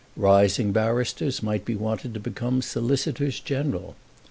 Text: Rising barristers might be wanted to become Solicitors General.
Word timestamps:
Rising 0.17 0.71
barristers 0.71 1.43
might 1.43 1.63
be 1.63 1.75
wanted 1.75 2.15
to 2.15 2.19
become 2.19 2.63
Solicitors 2.63 3.39
General. 3.39 3.95